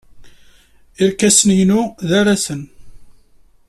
[1.03, 2.61] Irkasen-inu d arasen.